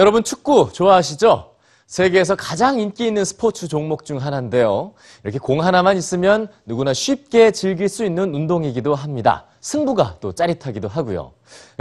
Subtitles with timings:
[0.00, 1.56] 여러분 축구 좋아하시죠?
[1.86, 4.94] 세계에서 가장 인기 있는 스포츠 종목 중 하나인데요.
[5.24, 9.44] 이렇게 공 하나만 있으면 누구나 쉽게 즐길 수 있는 운동이기도 합니다.
[9.60, 11.32] 승부가 또 짜릿하기도 하고요.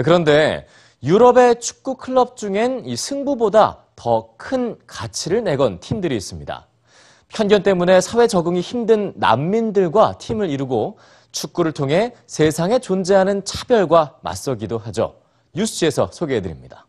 [0.03, 0.67] 그런데
[1.01, 6.67] 유럽의 축구 클럽 중엔 이 승부보다 더 큰 가치를 내건 팀들이 있습니다.
[7.29, 10.97] 편견 때문에 사회 적응이 힘든 난민들과 팀을 이루고
[11.31, 15.15] 축구를 통해 세상에 존재하는 차별과 맞서기도 하죠.
[15.55, 16.85] 뉴스지에서 소개해드립니다.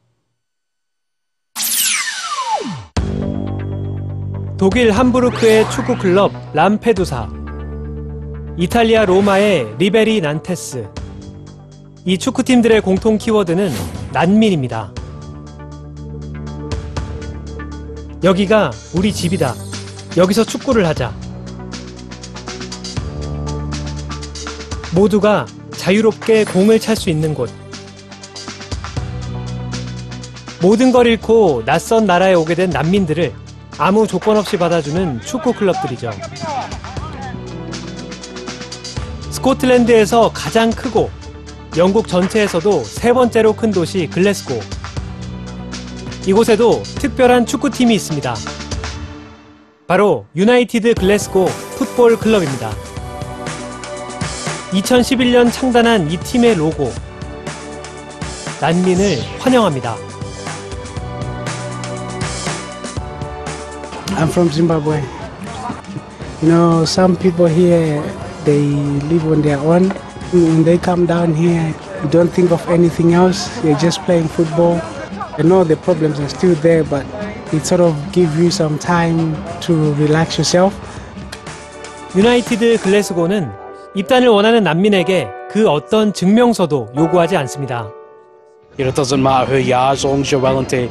[4.61, 7.31] 독일 함부르크의 축구 클럽 람페두사,
[8.59, 10.87] 이탈리아 로마의 리베리 난테스.
[12.05, 13.73] 이 축구팀들의 공통 키워드는
[14.13, 14.93] 난민입니다.
[18.23, 19.55] 여기가 우리 집이다.
[20.19, 21.11] 여기서 축구를 하자.
[24.95, 27.51] 모두가 자유롭게 공을 찰 수 있는 곳.
[30.61, 33.33] 모든 걸 잃고 낯선 나라에 오게 된 난민들을
[33.83, 36.11] 아무 조건 없이 받아주는 축구 클럽들이죠.
[39.31, 41.09] 스코틀랜드에서 가장 크고
[41.79, 44.61] 영국 전체에서도 세 번째로 큰 도시 글래스고.
[46.27, 48.35] 이곳에도 특별한 축구팀이 있습니다.
[49.87, 51.47] 바로 유나이티드 글래스고
[51.79, 52.71] 풋볼 클럽입니다.
[54.73, 56.93] 2011년 창단한 이 팀의 로고.
[58.61, 59.97] 난민을 환영합니다.
[64.17, 65.03] I'm from Zimbabwe.
[66.43, 68.03] You know, some people here
[68.45, 68.63] they
[69.11, 69.91] live on their own.
[70.33, 73.49] When they come down here, you don't think of anything else.
[73.65, 74.81] You're just playing football.
[75.39, 77.05] I know the problems are still there, but
[77.53, 80.75] it sort of gives you some time to relax yourself.
[82.17, 83.51] 유나이티드 글래스고는
[83.95, 87.91] 입단을 원하는 난민에게 그 어떤 증명서도 요구하지 않습니다.
[88.79, 90.89] You know, it doesn't matter who you are as long as you're willing to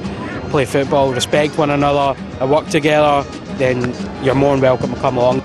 [0.50, 3.24] play football, respect one another, and work together,
[3.58, 3.94] then
[4.24, 5.42] you're more than welcome to come along.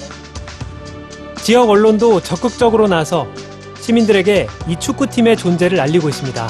[1.43, 3.27] 지역 언론도 적극적으로 나서
[3.81, 6.49] 시민들에게 이 축구팀의 존재를 알리고 있습니다.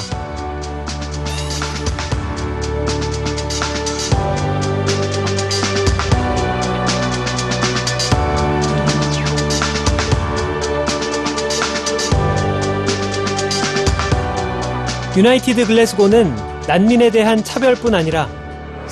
[15.17, 16.35] 유나이티드 글래스고는
[16.67, 18.27] 난민에 대한 차별뿐 아니라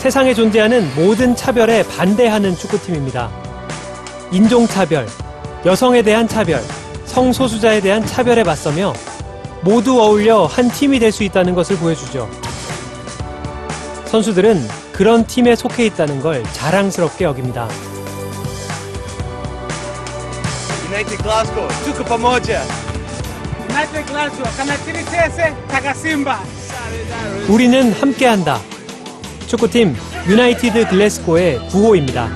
[0.03, 3.31] 세상에 존재하는 모든 차별에 반대하는 축구팀입니다.
[4.33, 5.07] 인종차별,
[5.65, 6.61] 여성에 대한 차별,
[7.05, 8.91] 성소수자에 대한 차별에 맞서며
[9.61, 12.29] 모두 어울려 한 팀이 될 수 있다는 것을 보여주죠.
[14.03, 17.69] 선수들은 그런 팀에 속해 있다는 걸 자랑스럽게 여깁니다.
[20.91, 22.61] United Glasgow, tuko pamoja.
[23.69, 24.51] United Glasgow,
[25.13, 25.53] sese.
[27.47, 28.72] 우리는 함께한다.
[29.53, 29.95] 축구팀
[30.27, 32.27] 유나이티드 글래스고의 구호입니다.